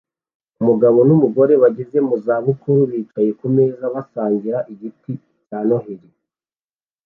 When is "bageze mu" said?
1.63-2.15